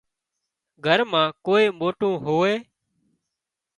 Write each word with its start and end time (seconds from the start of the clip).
گھر 0.85 0.99
مان 1.11 1.27
ڪوئي 1.45 1.65
موٽو 1.79 2.09
هوئي 2.25 2.55